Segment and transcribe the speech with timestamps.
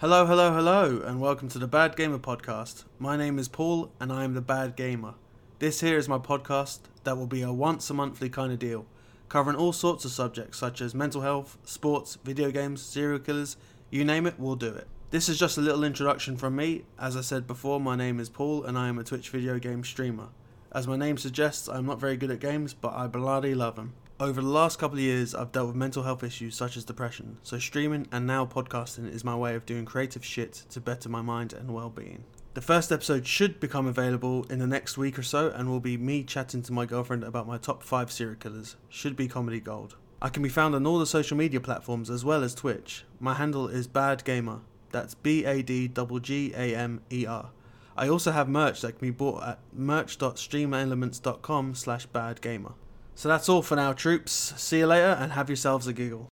[0.00, 2.84] Hello, hello, hello, and welcome to the Bad Gamer podcast.
[2.98, 5.12] My name is Paul, and I am the Bad Gamer.
[5.58, 8.86] This here is my podcast that will be a once a monthly kind of deal,
[9.28, 13.58] covering all sorts of subjects such as mental health, sports, video games, serial killers,
[13.90, 14.88] you name it, we'll do it.
[15.10, 16.86] This is just a little introduction from me.
[16.98, 19.84] As I said before, my name is Paul, and I am a Twitch video game
[19.84, 20.28] streamer.
[20.72, 23.92] As my name suggests, I'm not very good at games, but I bloody love them.
[24.20, 27.38] Over the last couple of years, I've dealt with mental health issues such as depression,
[27.42, 31.22] so streaming and now podcasting is my way of doing creative shit to better my
[31.22, 32.24] mind and well being.
[32.52, 35.96] The first episode should become available in the next week or so and will be
[35.96, 38.76] me chatting to my girlfriend about my top 5 serial killers.
[38.90, 39.96] Should be comedy gold.
[40.20, 43.06] I can be found on all the social media platforms as well as Twitch.
[43.20, 44.60] My handle is Bad Gamer.
[44.92, 45.90] That's B A D
[46.20, 47.52] G A M E R.
[47.96, 52.74] I also have merch that can be bought at merch.streamelements.com slash badgamer.
[53.20, 54.54] So that's all for now, troops.
[54.56, 56.30] See you later and have yourselves a giggle.